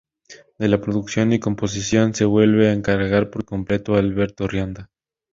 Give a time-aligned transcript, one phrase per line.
[0.57, 4.89] De la producción y composición se vuelve a encargar por completo Alberto Rionda.